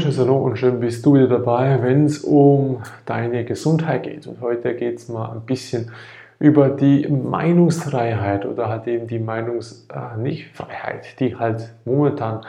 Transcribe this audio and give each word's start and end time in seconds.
wunderschönes 0.00 0.26
Hallo 0.26 0.38
und 0.38 0.56
schön 0.56 0.80
bist 0.80 1.04
du 1.04 1.12
wieder 1.12 1.26
dabei, 1.26 1.78
wenn 1.82 2.06
es 2.06 2.20
um 2.20 2.80
deine 3.04 3.44
Gesundheit 3.44 4.04
geht. 4.04 4.26
Und 4.26 4.40
heute 4.40 4.74
geht 4.74 4.96
es 4.96 5.10
mal 5.10 5.30
ein 5.30 5.42
bisschen 5.42 5.90
über 6.38 6.70
die 6.70 7.06
Meinungsfreiheit 7.06 8.46
oder 8.46 8.70
halt 8.70 8.86
eben 8.86 9.06
die 9.06 9.18
Meinungsnichtfreiheit, 9.18 11.04
äh, 11.04 11.16
die 11.18 11.36
halt 11.36 11.74
momentan 11.84 12.40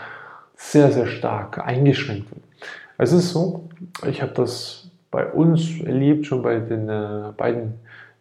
sehr, 0.56 0.94
sehr 0.94 1.08
stark 1.08 1.60
eingeschränkt 1.68 2.32
wird. 2.32 2.42
Es 2.98 3.12
ist 3.12 3.32
so, 3.32 3.68
ich 4.08 4.22
habe 4.22 4.32
das 4.34 4.90
bei 5.10 5.26
uns 5.26 5.82
erlebt, 5.82 6.28
schon 6.28 6.44
bei 6.44 6.58
den 6.58 6.88
äh, 6.88 7.34
beiden 7.36 7.74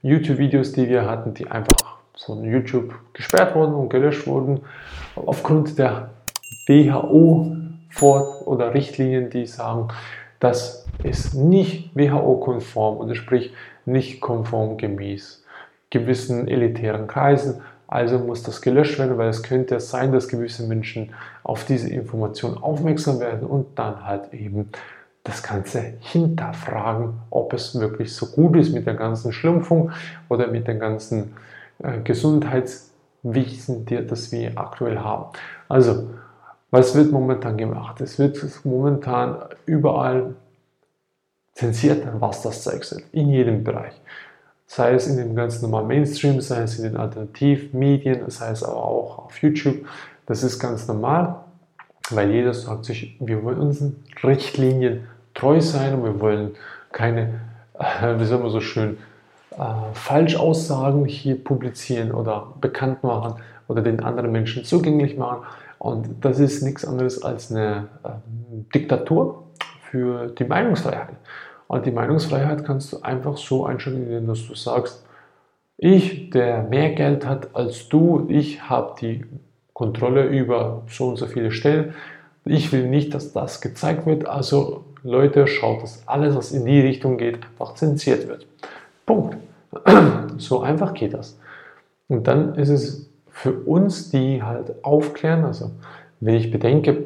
YouTube-Videos, 0.02 0.73
die 0.73 0.88
wir 0.88 1.09
hatten, 1.09 1.34
die 1.34 1.48
einfach 1.48 2.01
von 2.16 2.42
YouTube 2.42 2.92
gesperrt 3.12 3.54
wurden 3.54 3.74
und 3.74 3.90
gelöscht 3.90 4.26
wurden, 4.26 4.62
aufgrund 5.15 5.78
der 5.78 6.10
WHO 6.66 7.59
vor 7.90 8.46
oder 8.46 8.72
Richtlinien, 8.72 9.30
die 9.30 9.46
sagen, 9.46 9.88
das 10.38 10.86
ist 11.02 11.34
nicht 11.34 11.90
WHO-konform 11.94 12.96
oder 12.96 13.14
sprich 13.14 13.52
nicht 13.84 14.20
konform 14.20 14.78
gemäß 14.78 15.44
gewissen 15.90 16.48
elitären 16.48 17.06
Kreisen. 17.06 17.60
Also 17.88 18.20
muss 18.20 18.45
das 18.45 18.62
gelöscht 18.62 18.98
werden, 18.98 19.18
weil 19.18 19.28
es 19.28 19.42
könnte 19.42 19.80
sein, 19.80 20.12
dass 20.12 20.28
gewisse 20.28 20.62
Menschen 20.66 21.12
auf 21.42 21.64
diese 21.64 21.90
Information 21.90 22.56
aufmerksam 22.56 23.18
werden 23.18 23.46
und 23.48 23.76
dann 23.76 24.06
halt 24.06 24.32
eben 24.32 24.70
das 25.24 25.42
Ganze 25.42 25.95
hinterfragen, 25.98 27.14
ob 27.30 27.52
es 27.52 27.78
wirklich 27.78 28.14
so 28.14 28.26
gut 28.26 28.56
ist 28.56 28.72
mit 28.72 28.86
der 28.86 28.95
ganzen 28.95 29.32
Schlumpfung 29.32 29.90
oder 30.28 30.46
mit 30.46 30.68
dem 30.68 30.78
ganzen 30.78 31.34
äh, 31.82 31.98
Gesundheitswissen, 32.02 33.84
das 34.06 34.32
wir 34.32 34.52
aktuell 34.56 35.00
haben. 35.00 35.26
Also 35.68 36.09
was 36.71 36.95
wird 36.95 37.10
momentan 37.10 37.57
gemacht? 37.57 38.01
Es 38.01 38.18
wird 38.18 38.38
momentan 38.65 39.37
überall 39.66 40.35
zensiert, 41.54 42.07
was 42.18 42.43
das 42.43 42.62
Zeug 42.62 42.80
ist, 42.80 43.02
in 43.12 43.29
jedem 43.29 43.65
Bereich. 43.65 43.95
Sei 44.66 44.95
es 44.95 45.09
in 45.09 45.16
dem 45.16 45.35
ganzen 45.35 45.62
normalen 45.62 45.88
Mainstream, 45.88 46.40
sei 46.40 46.62
es 46.62 46.79
in 46.79 46.85
den 46.85 46.96
Alternativmedien, 46.96 48.30
sei 48.30 48.51
es 48.51 48.62
aber 48.62 48.77
auch 48.77 49.18
auf 49.27 49.43
YouTube. 49.43 49.85
Das 50.27 50.45
ist 50.45 50.60
ganz 50.60 50.87
normal, 50.87 51.37
weil 52.10 52.30
jeder 52.30 52.54
sagt 52.54 52.84
sich, 52.84 53.16
wir 53.18 53.43
wollen 53.43 53.59
unseren 53.59 53.96
Richtlinien 54.23 55.09
treu 55.34 55.60
sein 55.60 55.95
und 55.95 56.05
wir 56.05 56.21
wollen 56.21 56.52
keine, 56.93 57.40
wie 58.18 58.24
soll 58.24 58.38
man 58.38 58.51
so 58.51 58.60
schön, 58.60 58.96
äh, 59.52 59.95
Falschaussagen 59.95 61.04
hier 61.04 61.43
publizieren 61.43 62.12
oder 62.12 62.54
bekannt 62.60 63.02
machen 63.02 63.40
oder 63.68 63.82
den 63.82 64.00
anderen 64.00 64.32
Menschen 64.32 64.65
zugänglich 64.65 65.16
machen. 65.16 65.44
Und 65.78 66.25
das 66.25 66.38
ist 66.38 66.62
nichts 66.62 66.84
anderes 66.84 67.22
als 67.22 67.50
eine 67.50 67.88
äh, 68.04 68.09
Diktatur 68.75 69.44
für 69.91 70.28
die 70.28 70.44
Meinungsfreiheit. 70.44 71.16
Und 71.66 71.87
die 71.87 71.91
Meinungsfreiheit 71.91 72.65
kannst 72.65 72.93
du 72.93 73.00
einfach 73.03 73.37
so 73.37 73.65
einschränken, 73.65 74.26
dass 74.26 74.47
du 74.47 74.54
sagst, 74.54 75.04
ich, 75.76 76.31
der 76.31 76.65
mehr 76.65 76.91
Geld 76.91 77.25
hat 77.25 77.54
als 77.54 77.88
du, 77.88 78.26
ich 78.28 78.69
habe 78.69 78.94
die 79.00 79.25
Kontrolle 79.72 80.25
über 80.26 80.82
so 80.88 81.09
und 81.09 81.16
so 81.16 81.26
viele 81.26 81.50
Stellen. 81.50 81.94
Ich 82.44 82.71
will 82.72 82.87
nicht, 82.87 83.15
dass 83.15 83.32
das 83.32 83.62
gezeigt 83.62 84.04
wird. 84.04 84.26
Also 84.26 84.84
Leute, 85.03 85.47
schaut, 85.47 85.82
dass 85.82 86.06
alles, 86.06 86.37
was 86.37 86.53
in 86.53 86.66
die 86.66 86.81
Richtung 86.81 87.16
geht, 87.16 87.37
einfach 87.37 87.75
zensiert 87.75 88.28
wird. 88.28 88.47
Punkt. 89.10 89.36
So 90.38 90.60
einfach 90.60 90.94
geht 90.94 91.12
das. 91.12 91.38
Und 92.08 92.26
dann 92.26 92.54
ist 92.54 92.70
es 92.70 93.10
für 93.28 93.53
uns, 93.53 94.10
die 94.10 94.43
halt 94.43 94.82
aufklären, 94.82 95.44
also 95.44 95.72
wenn 96.21 96.34
ich 96.34 96.50
bedenke, 96.50 96.97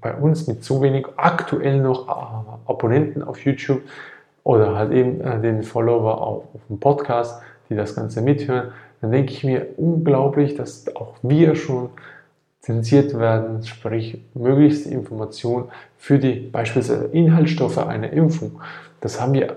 bei 0.00 0.14
uns 0.14 0.46
mit 0.46 0.64
so 0.64 0.80
wenig 0.80 1.06
aktuell 1.16 1.80
noch 1.80 2.08
äh, 2.08 2.70
Abonnenten 2.70 3.22
auf 3.22 3.44
YouTube 3.44 3.82
oder 4.42 4.74
halt 4.74 4.92
eben 4.92 5.20
äh, 5.20 5.38
den 5.40 5.62
Follower 5.62 6.20
auf, 6.22 6.44
auf 6.54 6.60
dem 6.68 6.80
Podcast, 6.80 7.42
die 7.68 7.74
das 7.74 7.94
Ganze 7.94 8.22
mithören, 8.22 8.72
dann 9.02 9.10
denke 9.10 9.32
ich 9.32 9.44
mir 9.44 9.66
unglaublich, 9.76 10.54
dass 10.54 10.94
auch 10.96 11.14
wir 11.22 11.56
schon 11.56 11.90
zensiert 12.60 13.18
werden, 13.18 13.64
sprich 13.64 14.22
möglichst 14.32 14.86
Informationen 14.86 15.66
für 15.98 16.18
die 16.18 16.34
beispielsweise 16.34 17.06
Inhaltsstoffe 17.12 17.78
einer 17.78 18.12
Impfung. 18.12 18.60
Das 19.00 19.20
haben 19.20 19.34
wir 19.34 19.56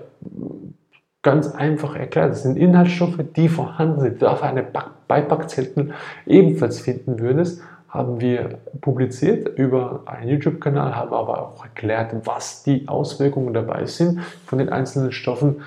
ganz 1.22 1.54
einfach 1.54 1.94
erklärt. 1.94 2.32
Das 2.32 2.42
sind 2.42 2.56
Inhaltsstoffe, 2.56 3.18
die 3.36 3.48
vorhanden 3.48 4.00
sind, 4.00 4.22
du 4.22 4.26
auf 4.26 4.42
einer 4.42 4.64
Beipackzettel 5.08 5.92
ebenfalls 6.26 6.80
finden 6.80 7.20
würdest, 7.20 7.62
haben 7.88 8.20
wir 8.20 8.58
publiziert 8.80 9.58
über 9.58 10.02
einen 10.06 10.30
YouTube-Kanal, 10.30 10.96
haben 10.96 11.12
aber 11.12 11.42
auch 11.42 11.62
erklärt, 11.62 12.14
was 12.24 12.62
die 12.62 12.88
Auswirkungen 12.88 13.52
dabei 13.52 13.84
sind 13.86 14.20
von 14.46 14.58
den 14.58 14.70
einzelnen 14.70 15.12
Stoffen. 15.12 15.60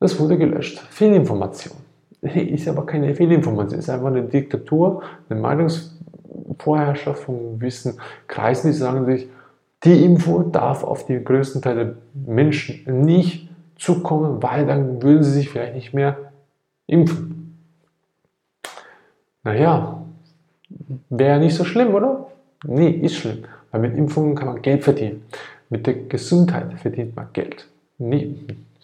Das 0.00 0.18
wurde 0.18 0.38
gelöscht. 0.38 0.78
Fehlinformation. 0.90 1.76
Ist 2.22 2.66
aber 2.68 2.86
keine 2.86 3.14
Fehlinformation, 3.14 3.78
ist 3.78 3.90
einfach 3.90 4.08
eine 4.08 4.22
Diktatur, 4.22 5.02
eine 5.28 5.40
Meinungsvorherrschaft 5.40 7.22
von 7.22 7.60
gewissen 7.60 8.00
Kreisen, 8.26 8.72
die 8.72 8.76
sagen 8.76 9.06
sich, 9.06 9.28
die 9.84 10.04
Info 10.04 10.42
darf 10.42 10.82
auf 10.82 11.06
den 11.06 11.24
größten 11.24 11.62
Teil 11.62 11.76
der 11.76 11.94
Menschen 12.26 13.04
nicht 13.04 13.47
zukommen, 13.78 14.42
weil 14.42 14.66
dann 14.66 15.02
würden 15.02 15.22
sie 15.22 15.32
sich 15.32 15.48
vielleicht 15.48 15.74
nicht 15.74 15.94
mehr 15.94 16.32
impfen. 16.86 17.58
Naja, 19.44 20.02
wäre 21.08 21.38
nicht 21.38 21.54
so 21.54 21.64
schlimm, 21.64 21.94
oder? 21.94 22.26
Nee, 22.64 22.90
ist 22.90 23.16
schlimm, 23.16 23.44
weil 23.70 23.80
mit 23.80 23.96
Impfungen 23.96 24.34
kann 24.34 24.48
man 24.48 24.62
Geld 24.62 24.84
verdienen. 24.84 25.24
Mit 25.70 25.86
der 25.86 25.94
Gesundheit 25.94 26.74
verdient 26.80 27.14
man 27.14 27.28
Geld. 27.32 27.66
Nee, 27.98 28.34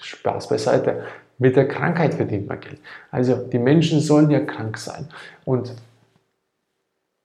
Spaß 0.01 0.49
beiseite. 0.49 1.05
Mit 1.39 1.57
der 1.57 1.67
Krankheit 1.67 2.15
verdient 2.15 2.49
man 2.49 2.61
Geld. 2.61 2.79
Also 3.11 3.37
die 3.37 3.59
Menschen 3.59 4.01
sollen 4.01 4.31
ja 4.31 4.41
krank 4.41 4.79
sein. 4.79 5.09
Und 5.45 5.75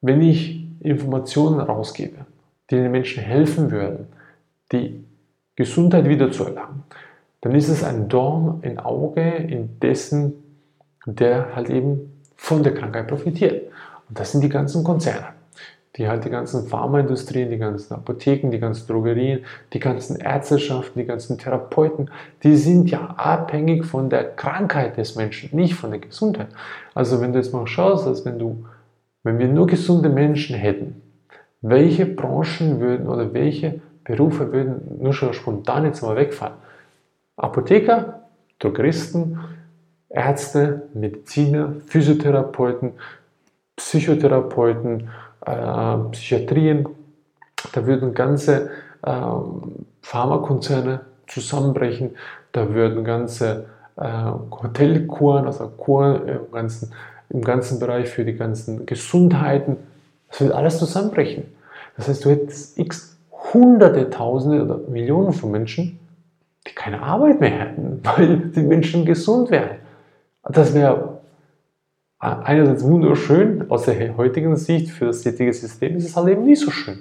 wenn 0.01 0.21
ich 0.21 0.65
Informationen 0.79 1.59
rausgebe, 1.59 2.25
die 2.69 2.75
den 2.75 2.91
Menschen 2.91 3.23
helfen 3.23 3.69
würden, 3.71 4.07
die 4.71 5.03
Gesundheit 5.55 6.07
wiederzuerlangen, 6.07 6.83
dann 7.41 7.55
ist 7.55 7.69
es 7.69 7.83
ein 7.83 8.09
Dorn 8.09 8.59
im 8.63 8.79
Auge 8.79 9.21
in 9.21 9.79
dessen, 9.79 10.33
der 11.05 11.55
halt 11.55 11.69
eben 11.69 12.21
von 12.35 12.63
der 12.63 12.73
Krankheit 12.73 13.07
profitiert. 13.07 13.71
Und 14.07 14.19
das 14.19 14.31
sind 14.31 14.41
die 14.41 14.49
ganzen 14.49 14.83
Konzerne, 14.83 15.27
die 15.95 16.07
halt 16.07 16.25
die 16.25 16.29
ganzen 16.29 16.67
Pharmaindustrien, 16.67 17.49
die 17.49 17.57
ganzen 17.57 17.93
Apotheken, 17.93 18.51
die 18.51 18.59
ganzen 18.59 18.87
Drogerien, 18.87 19.45
die 19.73 19.79
ganzen 19.79 20.17
Ärzteschaften, 20.17 20.99
die 20.99 21.07
ganzen 21.07 21.37
Therapeuten, 21.37 22.09
die 22.43 22.55
sind 22.55 22.89
ja 22.89 23.15
abhängig 23.17 23.85
von 23.85 24.09
der 24.09 24.35
Krankheit 24.35 24.97
des 24.97 25.15
Menschen, 25.15 25.55
nicht 25.55 25.75
von 25.75 25.91
der 25.91 25.99
Gesundheit. 25.99 26.49
Also 26.93 27.21
wenn 27.21 27.33
du 27.33 27.39
jetzt 27.39 27.53
mal 27.53 27.67
schaust, 27.67 28.05
dass 28.05 28.25
wenn 28.25 28.39
du, 28.39 28.65
wenn 29.23 29.39
wir 29.39 29.47
nur 29.47 29.67
gesunde 29.67 30.09
Menschen 30.09 30.55
hätten, 30.55 31.01
welche 31.61 32.05
Branchen 32.05 32.79
würden 32.79 33.07
oder 33.07 33.33
welche 33.33 33.81
Berufe 34.03 34.51
würden 34.51 34.99
nur 35.01 35.13
schon 35.13 35.33
spontan 35.33 35.85
jetzt 35.85 36.01
mal 36.01 36.15
wegfallen? 36.15 36.55
Apotheker, 37.39 38.21
Drogeristen, 38.59 39.39
Ärzte, 40.09 40.89
Mediziner, 40.93 41.75
Physiotherapeuten, 41.85 42.93
Psychotherapeuten, 43.75 45.09
äh, 45.45 45.97
Psychiatrien. 46.11 46.87
Da 47.71 47.85
würden 47.85 48.13
ganze 48.13 48.69
äh, 49.03 49.21
Pharmakonzerne 50.01 51.01
zusammenbrechen. 51.27 52.11
Da 52.51 52.73
würden 52.73 53.03
ganze 53.03 53.67
äh, 53.95 54.31
Hotelkuren, 54.51 55.45
also 55.45 55.67
Kuren 55.69 56.27
im 56.27 56.51
ganzen, 56.51 56.93
im 57.29 57.41
ganzen 57.41 57.79
Bereich 57.79 58.09
für 58.09 58.25
die 58.25 58.35
ganzen 58.35 58.85
Gesundheiten, 58.85 59.77
das 60.29 60.41
würde 60.41 60.55
alles 60.55 60.79
zusammenbrechen. 60.79 61.45
Das 61.97 62.07
heißt, 62.07 62.25
du 62.25 62.29
hättest 62.29 62.77
x 62.77 63.17
Hunderte, 63.53 64.09
Tausende 64.09 64.63
oder 64.63 64.77
Millionen 64.89 65.33
von 65.33 65.51
Menschen, 65.51 65.98
die 66.69 66.75
keine 66.75 67.01
Arbeit 67.01 67.39
mehr 67.39 67.51
hätten, 67.51 68.01
weil 68.03 68.37
die 68.37 68.61
Menschen 68.61 69.05
gesund 69.05 69.51
wären. 69.51 69.77
Das 70.43 70.73
wäre 70.73 71.19
einerseits 72.19 72.83
wunderschön, 72.83 73.69
aus 73.69 73.83
der 73.85 74.17
heutigen 74.17 74.55
Sicht 74.55 74.89
für 74.89 75.05
das 75.05 75.23
jetzige 75.23 75.53
System 75.53 75.95
ist 75.95 76.05
es 76.05 76.15
halt 76.15 76.27
eben 76.27 76.45
nicht 76.45 76.59
so 76.59 76.69
schön, 76.69 76.99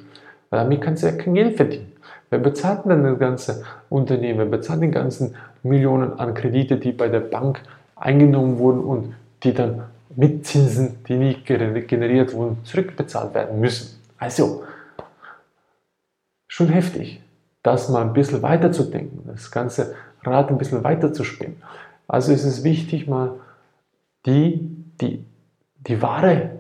weil 0.51 0.61
damit 0.61 0.81
kannst 0.81 1.03
du 1.03 1.09
ja 1.09 1.13
kein 1.13 1.35
Geld 1.35 1.57
verdienen. 1.57 1.93
Wer 2.31 2.39
bezahlt 2.39 2.85
denn 2.85 3.03
das 3.03 3.19
ganze 3.19 3.65
Unternehmen? 3.89 4.39
Wer 4.39 4.47
bezahlt 4.47 4.83
die 4.83 4.91
ganzen 4.91 5.35
Millionen 5.63 6.19
an 6.19 6.35
Kredite, 6.35 6.77
die 6.77 6.93
bei 6.93 7.09
der 7.09 7.21
Bank 7.21 7.63
eingenommen 7.97 8.59
wurden 8.59 8.81
und 8.81 9.15
die 9.43 9.55
dann 9.55 9.85
mit 10.15 10.47
Zinsen, 10.47 11.03
die 11.07 11.17
nicht 11.17 11.47
generiert 11.47 12.35
wurden, 12.35 12.59
zurückbezahlt 12.65 13.35
werden 13.35 13.61
müssen? 13.61 13.99
Also, 14.19 14.65
schon 16.49 16.69
heftig 16.69 17.23
das 17.73 17.89
mal 17.89 18.03
ein 18.03 18.13
bisschen 18.13 18.43
weiter 18.43 18.73
zu 18.73 18.85
denken, 18.85 19.23
das 19.27 19.51
ganze 19.51 19.95
Rad 20.25 20.51
ein 20.51 20.59
bisschen 20.59 20.85
weiter 20.85 21.13
zu 21.13 21.25
spinnen. 21.25 21.63
Also 22.07 22.33
ist 22.33 22.45
es 22.45 22.65
wichtig, 22.65 23.07
mal 23.07 23.35
die, 24.27 24.61
die, 25.01 25.25
die 25.77 26.03
wahre 26.03 26.59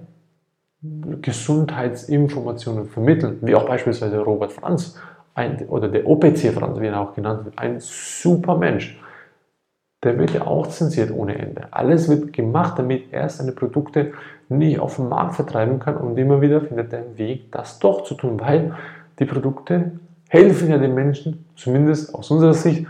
Gesundheitsinformationen 0.82 2.86
vermitteln, 2.86 3.38
wie 3.40 3.54
auch 3.54 3.66
beispielsweise 3.66 4.20
Robert 4.20 4.52
Franz 4.52 4.98
ein, 5.34 5.66
oder 5.68 5.88
der 5.88 6.06
OPC 6.06 6.52
Franz, 6.52 6.78
wie 6.80 6.86
er 6.86 7.00
auch 7.00 7.14
genannt 7.14 7.46
wird, 7.46 7.58
ein 7.58 7.80
super 7.80 8.56
Mensch. 8.56 9.00
Der 10.04 10.16
wird 10.18 10.32
ja 10.32 10.46
auch 10.46 10.68
zensiert 10.68 11.10
ohne 11.10 11.36
Ende. 11.36 11.66
Alles 11.72 12.08
wird 12.08 12.32
gemacht, 12.32 12.78
damit 12.78 13.12
er 13.12 13.28
seine 13.28 13.52
Produkte 13.52 14.12
nicht 14.48 14.78
auf 14.78 14.96
dem 14.96 15.08
Markt 15.08 15.34
vertreiben 15.34 15.80
kann 15.80 15.96
und 15.96 16.16
immer 16.16 16.40
wieder 16.40 16.60
findet 16.60 16.92
er 16.92 17.00
einen 17.00 17.18
Weg, 17.18 17.50
das 17.50 17.80
doch 17.80 18.04
zu 18.04 18.14
tun, 18.14 18.38
weil 18.38 18.76
die 19.18 19.24
Produkte 19.24 19.98
helfen 20.28 20.70
ja 20.70 20.78
den 20.78 20.94
Menschen, 20.94 21.44
zumindest 21.56 22.14
aus 22.14 22.30
unserer 22.30 22.54
Sicht, 22.54 22.86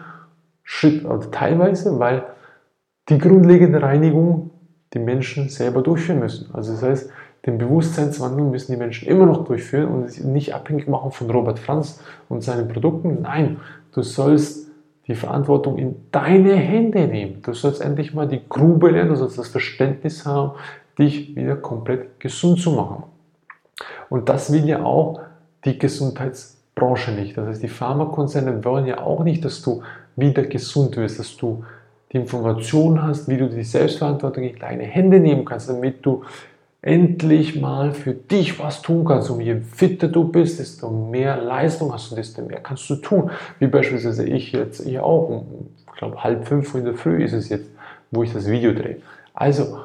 Schritt 0.63 1.05
oder 1.07 1.31
teilweise, 1.31 1.99
weil 1.99 2.25
die 3.09 3.17
grundlegende 3.17 3.81
Reinigung 3.81 4.51
die 4.93 4.99
Menschen 4.99 5.49
selber 5.49 5.83
durchführen 5.83 6.19
müssen. 6.19 6.55
Also 6.55 6.73
das 6.73 6.83
heißt, 6.83 7.11
den 7.47 7.57
Bewusstseinswandel 7.57 8.45
müssen 8.45 8.73
die 8.73 8.79
Menschen 8.79 9.09
immer 9.09 9.25
noch 9.25 9.45
durchführen 9.45 9.89
und 9.89 10.09
sich 10.09 10.23
nicht 10.23 10.55
abhängig 10.55 10.89
machen 10.89 11.13
von 11.13 11.31
Robert 11.31 11.59
Franz 11.59 12.03
und 12.29 12.43
seinen 12.43 12.69
Produkten. 12.69 13.23
Nein, 13.23 13.59
du 13.93 14.03
sollst 14.03 14.71
die 15.07 15.15
Verantwortung 15.15 15.79
in 15.79 15.97
deine 16.13 16.55
Hände 16.55 17.07
nehmen. 17.07 17.41
Du 17.43 17.55
sollst 17.55 17.81
endlich 17.81 18.13
mal 18.13 18.29
die 18.29 18.43
Grube 18.47 18.91
lernen, 18.91 19.11
du 19.11 19.17
sollst 19.17 19.39
das 19.39 19.49
Verständnis 19.49 20.27
haben, 20.27 20.53
dich 20.99 21.35
wieder 21.35 21.57
komplett 21.57 22.21
gesund 22.21 22.61
zu 22.61 22.73
machen. 22.73 23.05
Und 24.11 24.29
das 24.29 24.53
will 24.53 24.67
ja 24.69 24.83
auch 24.83 25.21
die 25.65 25.79
Gesundheitsbranche 26.79 27.13
nicht. 27.13 27.37
Das 27.37 27.47
heißt, 27.47 27.63
die 27.63 27.69
Pharmakonzerne 27.69 28.65
wollen 28.65 28.87
ja 28.87 29.01
auch 29.01 29.25
nicht, 29.25 29.45
dass 29.45 29.63
du 29.63 29.83
wieder 30.17 30.43
gesund 30.45 30.97
wirst, 30.97 31.19
dass 31.19 31.37
du 31.37 31.65
die 32.13 32.17
Information 32.17 33.03
hast, 33.03 33.29
wie 33.29 33.37
du 33.37 33.49
die 33.49 33.65
Selbstverantwortung 33.65 34.45
in 34.45 34.59
deine 34.59 34.85
Hände 34.85 35.21
nehmen 35.21 35.45
kannst, 35.45 35.69
damit 35.69 36.05
du 36.05 36.23
endlich 36.81 37.61
mal 37.61 37.93
für 37.93 38.15
dich 38.15 38.59
was 38.59 38.83
tun 38.83 39.05
kannst. 39.05 39.31
Und 39.31 39.41
je 39.41 39.57
fitter 39.57 40.09
du 40.09 40.25
bist, 40.25 40.59
desto 40.59 40.91
mehr 40.91 41.37
Leistung 41.37 41.93
hast 41.93 42.11
du, 42.11 42.17
desto 42.17 42.43
mehr 42.43 42.61
kannst 42.61 42.89
du 42.89 42.97
tun. 42.97 43.31
Wie 43.59 43.67
beispielsweise 43.67 44.25
ich 44.25 44.53
jetzt, 44.53 44.87
ich 44.87 44.99
auch, 44.99 45.45
ich 45.93 45.99
glaube 45.99 46.23
halb 46.23 46.47
fünf 46.47 46.75
in 46.75 46.85
der 46.85 46.95
Früh 46.95 47.23
ist 47.23 47.33
es 47.33 47.49
jetzt, 47.49 47.67
wo 48.11 48.23
ich 48.23 48.33
das 48.33 48.49
Video 48.49 48.73
drehe. 48.73 48.99
Also, 49.35 49.81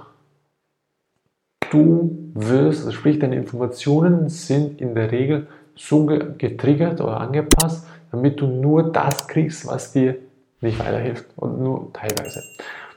du 1.72 2.32
wirst, 2.36 2.86
also 2.86 2.92
sprich 2.92 3.20
deine 3.20 3.36
Informationen 3.36 4.30
sind 4.30 4.80
in 4.80 4.96
der 4.96 5.12
Regel 5.12 5.48
so 5.76 6.06
getriggert 6.38 7.02
oder 7.02 7.20
angepasst, 7.20 7.88
damit 8.12 8.40
du 8.40 8.48
nur 8.48 8.92
das 8.92 9.28
kriegst, 9.28 9.68
was 9.68 9.92
dir 9.92 10.16
nicht 10.62 10.80
weiterhilft 10.80 11.26
und 11.36 11.62
nur 11.62 11.92
teilweise. 11.94 12.44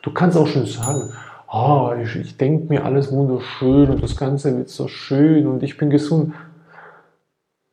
Du 0.03 0.13
kannst 0.13 0.37
auch 0.37 0.47
schon 0.47 0.67
sagen, 0.67 1.13
oh, 1.53 1.93
ich, 2.01 2.17
ich 2.17 2.37
denke 2.37 2.73
mir 2.73 2.85
alles 2.85 3.11
wunderschön 3.11 3.91
und 3.91 4.03
das 4.03 4.17
Ganze 4.17 4.57
wird 4.57 4.69
so 4.69 4.89
schön 4.89 5.47
und 5.47 5.63
ich 5.63 5.77
bin 5.77 5.91
gesund. 5.91 6.35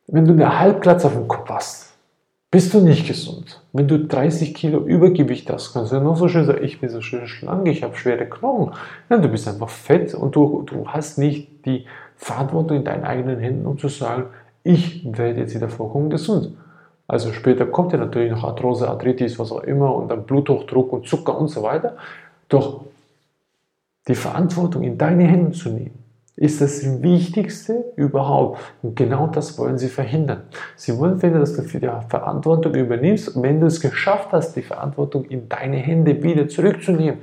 Wenn 0.06 0.26
du 0.26 0.32
eine 0.32 0.58
Halbglatze 0.58 1.06
auf 1.06 1.14
dem 1.14 1.28
Kopf 1.28 1.48
hast, 1.48 1.94
bist 2.50 2.72
du 2.72 2.80
nicht 2.80 3.06
gesund. 3.06 3.60
Wenn 3.72 3.88
du 3.88 3.98
30 3.98 4.54
Kilo 4.54 4.78
Übergewicht 4.78 5.50
hast, 5.50 5.72
kannst 5.72 5.90
du 5.90 5.96
ja 5.96 6.02
noch 6.02 6.16
so 6.16 6.28
schön 6.28 6.44
sagen, 6.44 6.62
ich 6.62 6.80
bin 6.80 6.88
so 6.88 7.00
schön 7.00 7.26
schlank, 7.26 7.66
ich 7.66 7.82
habe 7.82 7.96
schwere 7.96 8.26
Knochen. 8.26 8.74
Nein, 9.08 9.22
du 9.22 9.28
bist 9.28 9.48
einfach 9.48 9.68
fett 9.68 10.14
und 10.14 10.36
du, 10.36 10.62
du 10.62 10.86
hast 10.86 11.18
nicht 11.18 11.66
die 11.66 11.86
Verantwortung 12.16 12.76
in 12.78 12.84
deinen 12.84 13.04
eigenen 13.04 13.40
Händen, 13.40 13.66
um 13.66 13.76
zu 13.76 13.88
sagen, 13.88 14.26
ich 14.64 15.06
werde 15.16 15.40
jetzt 15.40 15.54
wieder 15.54 15.68
vollkommen 15.68 16.10
gesund. 16.10 16.56
Also 17.06 17.32
später 17.32 17.66
kommt 17.66 17.92
ja 17.92 17.98
natürlich 17.98 18.32
noch 18.32 18.44
Arthrose, 18.44 18.88
Arthritis, 18.88 19.38
was 19.38 19.52
auch 19.52 19.62
immer 19.62 19.94
und 19.94 20.08
dann 20.08 20.24
Bluthochdruck 20.24 20.92
und 20.92 21.06
Zucker 21.06 21.38
und 21.38 21.48
so 21.48 21.62
weiter. 21.62 21.96
Doch 22.48 22.86
die 24.08 24.14
Verantwortung 24.14 24.82
in 24.82 24.98
deine 24.98 25.24
Hände 25.24 25.52
zu 25.52 25.68
nehmen, 25.68 25.98
ist 26.36 26.60
das 26.60 27.02
Wichtigste 27.02 27.84
überhaupt. 27.96 28.58
Und 28.82 28.96
genau 28.96 29.26
das 29.26 29.56
wollen 29.58 29.78
sie 29.78 29.88
verhindern. 29.88 30.42
Sie 30.76 30.98
wollen 30.98 31.18
verhindern, 31.18 31.42
dass 31.42 31.54
du 31.54 31.62
für 31.62 31.78
die 31.78 31.90
Verantwortung 32.08 32.74
übernimmst. 32.74 33.36
Und 33.36 33.42
wenn 33.42 33.60
du 33.60 33.66
es 33.66 33.80
geschafft 33.80 34.28
hast, 34.32 34.54
die 34.54 34.62
Verantwortung 34.62 35.26
in 35.26 35.48
deine 35.48 35.76
Hände 35.76 36.22
wieder 36.22 36.48
zurückzunehmen, 36.48 37.20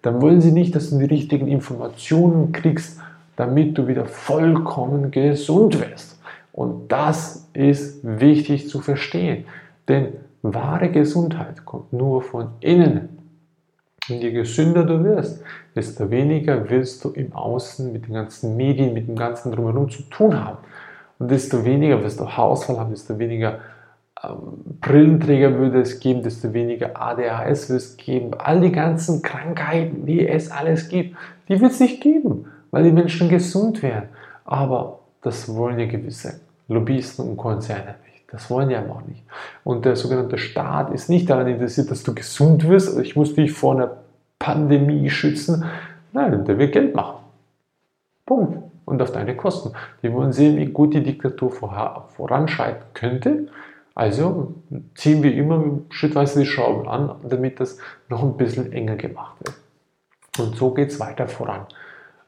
dann 0.00 0.22
wollen 0.22 0.40
sie 0.40 0.52
nicht, 0.52 0.74
dass 0.76 0.90
du 0.90 0.98
die 0.98 1.06
richtigen 1.06 1.48
Informationen 1.48 2.52
kriegst, 2.52 3.00
damit 3.36 3.76
du 3.76 3.88
wieder 3.88 4.06
vollkommen 4.06 5.10
gesund 5.10 5.80
wirst. 5.80 6.13
Und 6.54 6.92
das 6.92 7.50
ist 7.52 7.98
wichtig 8.04 8.68
zu 8.68 8.80
verstehen. 8.80 9.44
Denn 9.88 10.12
wahre 10.42 10.88
Gesundheit 10.88 11.64
kommt 11.64 11.92
nur 11.92 12.22
von 12.22 12.50
innen. 12.60 13.08
Und 14.08 14.22
je 14.22 14.30
gesünder 14.30 14.84
du 14.84 15.02
wirst, 15.02 15.42
desto 15.74 16.08
weniger 16.12 16.70
wirst 16.70 17.04
du 17.04 17.10
im 17.10 17.32
Außen 17.32 17.92
mit 17.92 18.06
den 18.06 18.14
ganzen 18.14 18.56
Medien, 18.56 18.94
mit 18.94 19.08
dem 19.08 19.16
ganzen 19.16 19.50
Drumherum 19.50 19.90
zu 19.90 20.02
tun 20.04 20.44
haben. 20.44 20.58
Und 21.18 21.32
desto 21.32 21.64
weniger 21.64 22.00
wirst 22.04 22.20
du 22.20 22.36
Hausfall 22.36 22.78
haben, 22.78 22.90
desto 22.90 23.18
weniger 23.18 23.58
ähm, 24.22 24.78
Brillenträger 24.80 25.58
würde 25.58 25.80
es 25.80 25.98
geben, 25.98 26.22
desto 26.22 26.52
weniger 26.52 26.92
ADHS 26.94 27.68
wird 27.68 27.80
es 27.80 27.96
geben. 27.96 28.30
All 28.38 28.60
die 28.60 28.70
ganzen 28.70 29.22
Krankheiten, 29.22 30.06
die 30.06 30.24
es 30.28 30.52
alles 30.52 30.88
gibt, 30.88 31.16
die 31.48 31.60
wird 31.60 31.72
es 31.72 31.80
nicht 31.80 32.00
geben, 32.00 32.46
weil 32.70 32.84
die 32.84 32.92
Menschen 32.92 33.28
gesund 33.28 33.82
werden. 33.82 34.10
Aber 34.44 35.00
das 35.24 35.52
wollen 35.52 35.78
ja 35.78 35.86
gewisse 35.86 36.40
Lobbyisten 36.68 37.28
und 37.28 37.36
Konzerne 37.38 37.96
nicht. 38.04 38.24
Das 38.30 38.50
wollen 38.50 38.68
die 38.68 38.76
einfach 38.76 39.00
nicht. 39.06 39.22
Und 39.64 39.84
der 39.84 39.96
sogenannte 39.96 40.38
Staat 40.38 40.92
ist 40.92 41.08
nicht 41.08 41.30
daran 41.30 41.46
interessiert, 41.46 41.90
dass 41.90 42.02
du 42.02 42.14
gesund 42.14 42.68
wirst. 42.68 42.88
Also 42.88 43.00
ich 43.00 43.16
muss 43.16 43.34
dich 43.34 43.52
vor 43.52 43.74
einer 43.74 43.96
Pandemie 44.38 45.08
schützen. 45.08 45.64
Nein, 46.12 46.44
der 46.44 46.58
will 46.58 46.68
Geld 46.68 46.94
machen. 46.94 47.24
Punkt. 48.26 48.58
Und 48.84 49.00
auf 49.00 49.12
deine 49.12 49.34
Kosten. 49.34 49.72
Die 50.02 50.12
wollen 50.12 50.32
sehen, 50.32 50.58
wie 50.58 50.66
gut 50.66 50.92
die 50.92 51.02
Diktatur 51.02 51.50
voranschreiten 51.50 52.82
könnte. 52.92 53.46
Also 53.94 54.54
ziehen 54.94 55.22
wir 55.22 55.32
immer 55.32 55.64
schrittweise 55.88 56.40
die 56.40 56.46
Schrauben 56.46 56.86
an, 56.86 57.14
damit 57.26 57.60
das 57.60 57.78
noch 58.10 58.22
ein 58.22 58.36
bisschen 58.36 58.72
enger 58.72 58.96
gemacht 58.96 59.36
wird. 59.40 59.56
Und 60.38 60.56
so 60.56 60.74
geht 60.74 60.90
es 60.90 61.00
weiter 61.00 61.28
voran. 61.28 61.62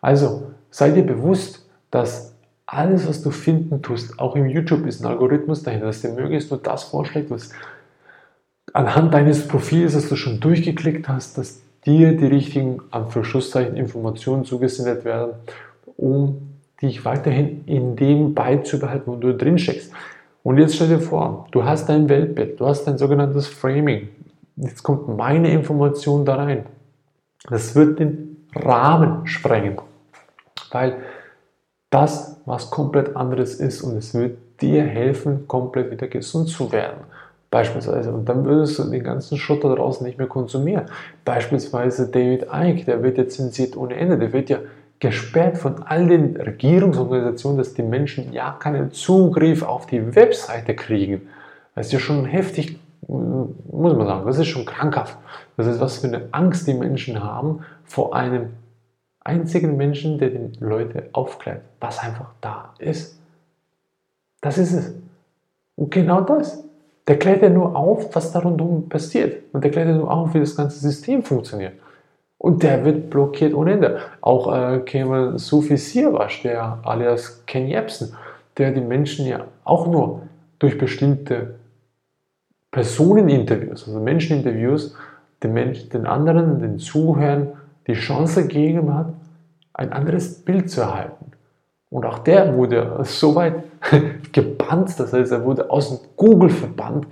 Also 0.01 0.53
sei 0.71 0.93
dir 0.93 1.05
bewusst, 1.05 1.69
dass 1.91 2.36
alles, 2.67 3.09
was 3.09 3.23
du 3.23 3.31
finden 3.31 3.81
tust, 3.81 4.19
auch 4.19 4.35
im 4.35 4.47
YouTube 4.47 4.87
ist 4.87 5.01
ein 5.01 5.07
Algorithmus 5.07 5.63
dahinter, 5.63 5.87
dass 5.87 6.03
dir 6.03 6.11
möglichst 6.11 6.51
nur 6.51 6.61
das 6.61 6.85
vorschlägt, 6.85 7.31
was 7.31 7.51
anhand 8.73 9.15
deines 9.15 9.47
Profils, 9.47 9.93
das 9.95 10.09
du 10.09 10.17
schon 10.17 10.41
durchgeklickt 10.41 11.09
hast, 11.09 11.39
dass 11.39 11.61
dir 11.87 12.17
die 12.17 12.27
richtigen 12.27 12.81
Anführungszeichen 12.91 13.77
Informationen 13.77 14.45
zugesendet 14.45 15.05
werden, 15.05 15.35
um 15.97 16.57
dich 16.83 17.05
weiterhin 17.05 17.65
in 17.67 17.97
dem 17.97 18.35
beizubehalten, 18.35 19.13
wo 19.13 19.17
du 19.17 19.33
drin 19.33 19.59
steckst. 19.59 19.93
Und 20.43 20.59
jetzt 20.59 20.75
stell 20.75 20.89
dir 20.89 21.01
vor, 21.01 21.47
du 21.53 21.65
hast 21.65 21.89
dein 21.89 22.09
Weltbild, 22.09 22.61
du 22.61 22.67
hast 22.67 22.85
dein 22.85 22.99
sogenanntes 22.99 23.47
Framing. 23.47 24.09
Jetzt 24.57 24.83
kommt 24.83 25.09
meine 25.17 25.51
Information 25.51 26.25
da 26.25 26.37
rein. 26.37 26.67
Das 27.49 27.75
wird 27.75 28.01
den 28.01 28.47
Rahmen 28.55 29.27
sprengen, 29.27 29.77
weil 30.73 30.97
das 31.97 32.37
was 32.45 32.71
komplett 32.71 33.17
anderes 33.17 33.55
ist 33.55 33.81
und 33.81 33.97
es 33.97 34.13
wird 34.13 34.37
dir 34.61 34.83
helfen, 34.85 35.49
komplett 35.49 35.91
wieder 35.91 36.09
gesund 36.09 36.49
zu 36.49 36.71
werden. 36.71 37.01
Beispielsweise. 37.51 38.13
Und 38.13 38.29
dann 38.29 38.45
würdest 38.45 38.79
du 38.79 38.85
den 38.85 39.03
ganzen 39.03 39.39
Schrott 39.39 39.65
da 39.65 39.75
draußen 39.75 40.07
nicht 40.07 40.19
mehr 40.19 40.27
konsumieren. 40.27 40.85
Beispielsweise 41.25 42.09
David 42.09 42.49
Icke, 42.53 42.85
der 42.85 43.03
wird 43.03 43.17
ja 43.17 43.27
zensiert 43.29 43.77
ohne 43.79 43.95
Ende. 43.95 44.19
Der 44.19 44.33
wird 44.33 44.51
ja 44.51 44.59
gesperrt 45.01 45.57
von 45.57 45.83
all 45.85 46.07
den 46.07 46.37
Regierungsorganisationen, 46.37 47.57
dass 47.57 47.73
die 47.73 47.83
Menschen 47.83 48.33
ja 48.33 48.57
keinen 48.59 48.93
Zugriff 48.93 49.63
auf 49.63 49.87
die 49.87 50.15
Webseite 50.15 50.75
kriegen. 50.75 51.23
Das 51.75 51.87
ist 51.87 51.93
ja 51.93 51.99
schon 51.99 52.27
heftig, 52.27 52.79
muss 53.09 53.97
man 53.97 54.07
sagen. 54.07 54.27
Das 54.27 54.39
ist 54.39 54.49
schon 54.49 54.67
krankhaft. 54.67 55.17
Das 55.57 55.67
ist, 55.67 55.81
was 55.81 55.99
für 55.99 56.09
eine 56.09 56.29
Angst 56.33 56.67
die 56.67 56.75
Menschen 56.75 57.25
haben 57.25 57.61
vor 57.85 58.15
einem 58.15 58.49
einzigen 59.27 59.77
Menschen, 59.77 60.19
der 60.19 60.31
die 60.31 60.59
Leute 60.61 61.09
aufklärt, 61.13 61.63
was 61.81 61.99
einfach 61.99 62.31
da 62.41 62.75
ist. 62.79 63.19
Das 64.41 64.59
ist 64.59 64.73
es. 64.73 64.95
Und 65.75 65.91
genau 65.91 66.21
das. 66.21 66.63
Der 67.09 67.19
klärt 67.19 67.43
ja 67.43 67.51
nur 67.51 67.77
auf, 67.77 68.15
was 68.17 68.33
da 68.33 68.41
rundum 68.41 68.89
passiert. 68.89 69.43
Und 69.53 69.63
der 69.63 69.71
klärt 69.71 69.89
ja 69.89 69.95
nur 69.95 70.11
auf, 70.11 70.35
wie 70.35 70.41
das 70.41 70.57
ganze 70.57 70.81
System 70.81 71.23
funktioniert. 71.23 71.75
Und 72.39 72.63
der 72.63 72.85
wird 72.85 73.11
blockiert 73.11 73.55
ohne 73.55 73.73
Ende. 73.73 74.01
Auch 74.21 74.53
äh, 74.53 74.81
käme 74.81 75.39
Sufi 75.39 75.77
Sirwasch, 75.77 76.43
der 76.43 76.79
alias 76.83 77.45
Ken 77.47 77.67
Jebsen, 77.67 78.15
der 78.59 78.73
die 78.73 78.81
Menschen 78.81 79.27
ja 79.27 79.45
auch 79.65 79.87
nur 79.87 80.23
durch 80.59 80.79
bestimmte 80.79 81.55
Personeninterviews, 82.71 83.87
also 83.87 84.01
Menscheninterviews, 84.01 84.95
den, 85.43 85.53
Menschen, 85.53 85.89
den 85.91 86.07
anderen, 86.07 86.61
den 86.61 86.79
Zuhörern 86.79 87.53
die 87.87 87.95
Chance 87.95 88.43
gegeben 88.43 88.95
hat, 88.95 89.13
ein 89.75 89.93
anderes 89.93 90.45
Bild 90.45 90.71
zu 90.71 90.81
erhalten. 90.81 91.33
Und 91.91 92.05
auch 92.05 92.19
der 92.19 92.55
wurde 92.55 92.99
so 93.05 93.35
weit 93.35 93.63
gebannt, 94.33 94.99
das 94.99 95.13
heißt, 95.13 95.33
er 95.33 95.45
wurde 95.45 95.71
aus 95.71 96.03
Google 96.17 96.51
verbannt. 96.51 97.07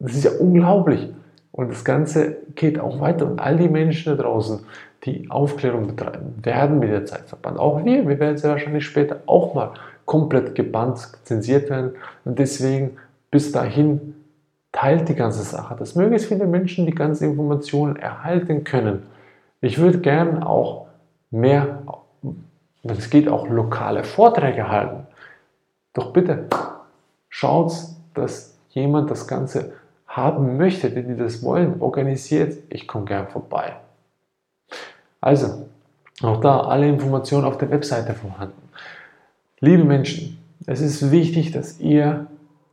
Das 0.00 0.14
ist 0.14 0.24
ja 0.24 0.32
unglaublich. 0.38 1.08
Und 1.52 1.70
das 1.70 1.84
Ganze 1.84 2.36
geht 2.56 2.80
auch 2.80 3.00
weiter. 3.00 3.26
Und 3.26 3.38
all 3.38 3.56
die 3.56 3.68
Menschen 3.68 4.16
da 4.16 4.22
draußen, 4.22 4.60
die 5.04 5.30
Aufklärung 5.30 5.86
betreiben, 5.86 6.34
werden 6.42 6.80
mit 6.80 6.90
der 6.90 7.06
Zeit 7.06 7.28
verbannt. 7.28 7.58
Auch 7.58 7.84
wir, 7.84 8.08
wir 8.08 8.18
werden 8.18 8.36
sehr 8.36 8.50
wahrscheinlich 8.50 8.84
später 8.84 9.20
auch 9.26 9.54
mal 9.54 9.70
komplett 10.04 10.54
gebannt, 10.54 11.08
zensiert 11.24 11.70
werden. 11.70 11.92
Und 12.24 12.38
deswegen 12.38 12.96
Bis 13.34 13.50
dahin 13.50 14.14
teilt 14.70 15.08
die 15.08 15.16
ganze 15.16 15.42
Sache, 15.42 15.74
dass 15.76 15.96
möglichst 15.96 16.28
viele 16.28 16.46
Menschen 16.46 16.86
die 16.86 16.94
ganze 16.94 17.26
Informationen 17.26 17.96
erhalten 17.96 18.62
können. 18.62 19.02
Ich 19.64 19.78
würde 19.78 20.00
gern 20.00 20.42
auch 20.42 20.88
mehr, 21.30 21.82
wenn 22.82 22.96
es 22.98 23.08
geht, 23.08 23.30
auch 23.30 23.48
lokale 23.48 24.04
Vorträge 24.04 24.68
halten. 24.68 25.06
Doch 25.94 26.12
bitte 26.12 26.48
schaut, 27.30 27.72
dass 28.12 28.58
jemand 28.68 29.10
das 29.10 29.26
Ganze 29.26 29.72
haben 30.06 30.58
möchte, 30.58 30.90
die, 30.90 31.02
die 31.02 31.16
das 31.16 31.42
wollen, 31.42 31.80
organisiert. 31.80 32.58
Ich 32.68 32.86
komme 32.86 33.06
gern 33.06 33.28
vorbei. 33.28 33.76
Also, 35.22 35.66
auch 36.22 36.42
da 36.42 36.60
alle 36.60 36.86
Informationen 36.86 37.46
auf 37.46 37.56
der 37.56 37.70
Webseite 37.70 38.12
vorhanden. 38.12 38.68
Liebe 39.60 39.84
Menschen, 39.84 40.36
es 40.66 40.82
ist 40.82 41.10
wichtig, 41.10 41.52
dass 41.52 41.80
ihr 41.80 42.26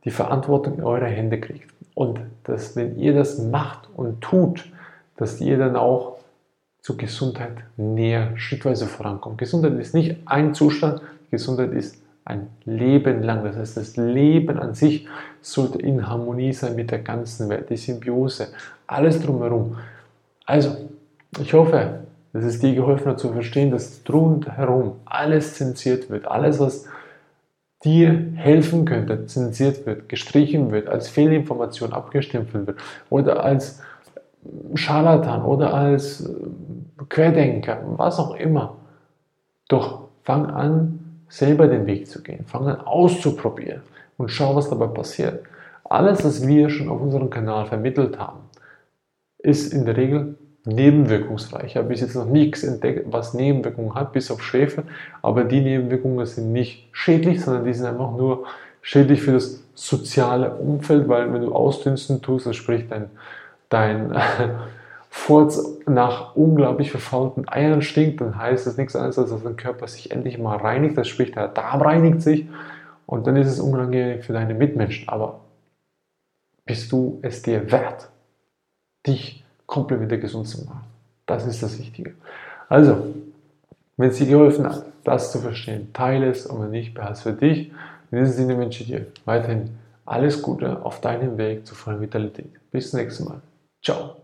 die 0.04 0.10
Verantwortung 0.10 0.74
in 0.74 0.84
eure 0.84 1.06
Hände 1.06 1.40
kriegt. 1.40 1.72
Und 1.94 2.20
dass, 2.44 2.76
wenn 2.76 2.98
ihr 2.98 3.14
das 3.14 3.38
macht 3.38 3.88
und 3.96 4.20
tut, 4.20 4.70
dass 5.16 5.40
ihr 5.40 5.56
dann 5.56 5.76
auch 5.76 6.11
zur 6.82 6.96
Gesundheit 6.96 7.64
näher 7.76 8.36
schrittweise 8.36 8.86
vorankommt. 8.86 9.38
Gesundheit 9.38 9.78
ist 9.78 9.94
nicht 9.94 10.16
ein 10.26 10.54
Zustand, 10.54 11.00
Gesundheit 11.30 11.72
ist 11.72 12.02
ein 12.24 12.48
Leben 12.64 13.22
lang. 13.22 13.44
Das 13.44 13.56
heißt, 13.56 13.76
das 13.76 13.96
Leben 13.96 14.58
an 14.58 14.74
sich 14.74 15.06
sollte 15.40 15.78
in 15.78 16.06
Harmonie 16.06 16.52
sein 16.52 16.76
mit 16.76 16.90
der 16.90 16.98
ganzen 16.98 17.48
Welt, 17.48 17.70
die 17.70 17.76
Symbiose, 17.76 18.48
alles 18.86 19.20
drumherum. 19.20 19.78
Also, 20.44 20.76
ich 21.40 21.52
hoffe, 21.54 22.00
dass 22.32 22.44
es 22.44 22.58
dir 22.58 22.74
geholfen 22.74 23.06
hat 23.06 23.20
zu 23.20 23.32
verstehen, 23.32 23.70
dass 23.70 24.02
drumherum 24.04 24.94
alles 25.04 25.54
zensiert 25.54 26.10
wird, 26.10 26.26
alles, 26.26 26.58
was 26.58 26.86
dir 27.84 28.32
helfen 28.34 28.84
könnte, 28.84 29.26
zensiert 29.26 29.86
wird, 29.86 30.08
gestrichen 30.08 30.70
wird, 30.70 30.88
als 30.88 31.08
Fehlinformation 31.08 31.92
abgestempelt 31.92 32.66
wird 32.66 32.78
oder 33.10 33.44
als 33.44 33.80
Scharlatan 34.74 35.42
oder 35.42 35.74
als 35.74 36.26
äh, 36.26 36.34
Querdenker, 37.08 37.80
was 37.96 38.18
auch 38.18 38.34
immer. 38.34 38.76
Doch 39.68 40.08
fang 40.22 40.46
an, 40.46 40.98
selber 41.28 41.66
den 41.66 41.86
Weg 41.86 42.08
zu 42.08 42.22
gehen. 42.22 42.44
Fang 42.46 42.66
an, 42.66 42.80
auszuprobieren 42.80 43.82
und 44.18 44.30
schau, 44.30 44.54
was 44.54 44.68
dabei 44.68 44.86
passiert. 44.86 45.44
Alles, 45.84 46.24
was 46.24 46.46
wir 46.46 46.70
schon 46.70 46.88
auf 46.88 47.00
unserem 47.00 47.30
Kanal 47.30 47.66
vermittelt 47.66 48.18
haben, 48.18 48.40
ist 49.38 49.72
in 49.72 49.84
der 49.84 49.96
Regel 49.96 50.36
nebenwirkungsreich. 50.64 51.64
Ich 51.64 51.76
habe 51.76 51.88
bis 51.88 52.00
jetzt 52.00 52.14
noch 52.14 52.26
nichts 52.26 52.62
entdeckt, 52.62 53.06
was 53.10 53.34
Nebenwirkungen 53.34 53.94
hat, 53.94 54.12
bis 54.12 54.30
auf 54.30 54.42
Schwefel. 54.42 54.84
Aber 55.20 55.44
die 55.44 55.60
Nebenwirkungen 55.60 56.24
sind 56.26 56.52
nicht 56.52 56.88
schädlich, 56.92 57.42
sondern 57.42 57.64
die 57.64 57.74
sind 57.74 57.86
einfach 57.86 58.16
nur 58.16 58.44
schädlich 58.80 59.22
für 59.22 59.32
das 59.32 59.62
soziale 59.74 60.54
Umfeld, 60.54 61.08
weil 61.08 61.32
wenn 61.32 61.42
du 61.42 61.52
ausdünsten 61.52 62.22
tust, 62.22 62.46
das 62.46 62.56
spricht 62.56 62.90
dein, 62.90 63.10
dein 63.72 64.14
Furz 65.10 65.78
nach 65.86 66.36
unglaublich 66.36 66.90
verfaulten 66.90 67.46
Eiern 67.46 67.82
stinkt, 67.82 68.20
dann 68.20 68.38
heißt 68.38 68.66
das 68.66 68.78
nichts 68.78 68.96
anderes, 68.96 69.18
als 69.18 69.30
dass 69.30 69.42
dein 69.42 69.56
Körper 69.56 69.86
sich 69.86 70.10
endlich 70.10 70.38
mal 70.38 70.56
reinigt. 70.56 70.96
Das 70.96 71.06
spricht, 71.06 71.36
der 71.36 71.48
Darm 71.48 71.82
reinigt 71.82 72.22
sich 72.22 72.48
und 73.06 73.26
dann 73.26 73.36
ist 73.36 73.48
es 73.48 73.60
unangenehm 73.60 74.22
für 74.22 74.32
deine 74.32 74.54
Mitmenschen. 74.54 75.08
Aber 75.08 75.40
bist 76.64 76.90
du 76.92 77.18
es 77.22 77.42
dir 77.42 77.70
wert, 77.70 78.08
dich 79.06 79.44
komplementär 79.66 80.18
gesund 80.18 80.48
zu 80.48 80.64
machen. 80.64 80.84
Das 81.26 81.46
ist 81.46 81.62
das 81.62 81.78
Wichtige. 81.78 82.14
Also, 82.68 83.06
wenn 83.98 84.10
es 84.10 84.16
dir 84.16 84.26
geholfen 84.26 84.66
hat, 84.66 84.84
das 85.04 85.30
zu 85.30 85.40
verstehen, 85.40 85.92
teile 85.92 86.30
es 86.30 86.46
und 86.46 86.62
wenn 86.62 86.70
nicht, 86.70 86.94
behalte 86.94 87.12
es 87.12 87.22
für 87.22 87.32
dich. 87.32 87.70
In 88.10 88.18
diesem 88.18 88.32
Sinne 88.32 88.58
wünsche 88.58 88.82
ich 88.82 88.88
dir 88.88 89.06
weiterhin 89.24 89.76
alles 90.06 90.40
Gute 90.40 90.84
auf 90.84 91.00
deinem 91.00 91.36
Weg 91.38 91.66
zur 91.66 91.76
vollen 91.76 92.00
Vitalität. 92.00 92.50
Bis 92.70 92.90
zum 92.90 93.00
nächsten 93.00 93.24
Mal. 93.24 93.40
走 93.82 94.16